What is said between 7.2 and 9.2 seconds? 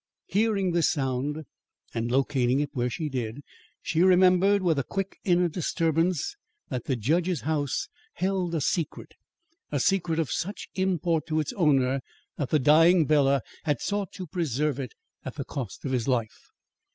house held a secret;